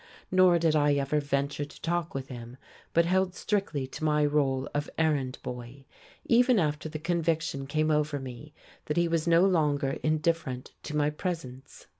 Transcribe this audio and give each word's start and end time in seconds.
Nor 0.31 0.57
did 0.57 0.75
I 0.75 0.95
ever 0.95 1.19
venture 1.19 1.63
to 1.63 1.79
talk 1.79 2.15
with 2.15 2.29
him, 2.29 2.57
but 2.91 3.05
held 3.05 3.35
strictly 3.35 3.85
to 3.85 4.03
my 4.03 4.25
role 4.25 4.67
of 4.73 4.89
errand 4.97 5.37
boy, 5.43 5.85
even 6.25 6.57
after 6.57 6.89
the 6.89 6.97
conviction 6.97 7.67
came 7.67 7.91
over 7.91 8.19
me 8.19 8.51
that 8.85 8.97
he 8.97 9.07
was 9.07 9.27
no 9.27 9.45
longer 9.45 9.99
indifferent 10.01 10.71
to 10.81 10.97
my 10.97 11.11
presence. 11.11 11.85